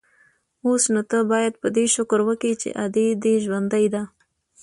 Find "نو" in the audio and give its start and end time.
0.93-1.01